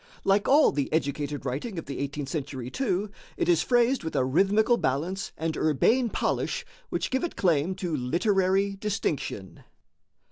Like 0.23 0.47
all 0.47 0.71
the 0.71 0.91
educated 0.91 1.45
writing 1.45 1.77
of 1.77 1.85
the 1.85 1.99
eighteenth 1.99 2.29
century, 2.29 2.71
too, 2.71 3.11
it 3.37 3.47
is 3.47 3.61
phrased 3.61 4.03
with 4.03 4.15
a 4.15 4.25
rhythmical 4.25 4.77
balance 4.77 5.31
and 5.37 5.55
urbane 5.55 6.09
polish 6.09 6.65
which 6.89 7.11
give 7.11 7.23
it 7.23 7.35
claim 7.35 7.75
to 7.75 7.95
literary 7.95 8.73
distinction." 8.77 9.63